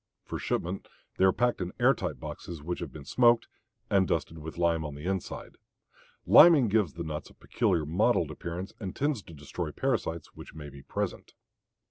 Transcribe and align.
For 0.23 0.39
shipment 0.39 0.87
they 1.17 1.25
are 1.25 1.31
packed 1.31 1.61
in 1.61 1.73
air 1.79 1.93
tight 1.93 2.19
boxes 2.19 2.63
which 2.63 2.79
have 2.79 2.91
been 2.91 3.05
smoked 3.05 3.47
and 3.87 4.07
dusted 4.07 4.39
with 4.39 4.57
lime 4.57 4.83
on 4.83 4.95
the 4.95 5.05
inside. 5.05 5.59
Liming 6.25 6.69
gives 6.69 6.93
the 6.93 7.03
nuts 7.03 7.29
a 7.29 7.35
peculiar 7.35 7.85
mottled 7.85 8.31
appearance 8.31 8.73
and 8.79 8.95
tends 8.95 9.21
to 9.21 9.33
destroy 9.35 9.69
parasites 9.71 10.33
which 10.33 10.55
may 10.55 10.69
be 10.69 10.81
present. 10.81 11.35